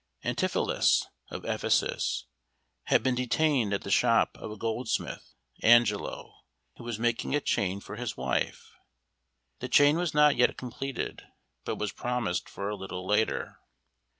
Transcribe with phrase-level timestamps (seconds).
[0.25, 2.25] Antipholus of Ephesus
[2.85, 6.33] had been detained at the shop of a goldsmith, Angelo,
[6.77, 8.71] who was making a chain for his wife.
[9.59, 11.21] The chain was not yet completed,
[11.65, 13.59] but was promised for a little later.